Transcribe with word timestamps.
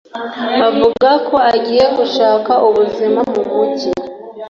avuga 0.67 1.09
ko 1.27 1.35
agiye 1.53 1.85
gushaka 1.97 2.51
ubuzima 2.67 3.19
mu 3.33 3.41
mujyi 3.51 3.91